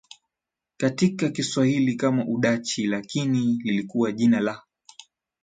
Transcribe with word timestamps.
katika 0.77 1.29
Kiswahili 1.29 1.95
kama 1.95 2.25
Udachi 2.27 2.87
lakini 2.87 3.41
lilikuwa 3.63 4.11
jina 4.11 4.39
la 4.39 4.63